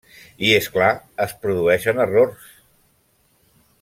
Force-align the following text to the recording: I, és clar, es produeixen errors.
I, 0.45 0.47
és 0.59 0.69
clar, 0.77 0.87
es 1.27 1.35
produeixen 1.43 2.01
errors. 2.07 2.49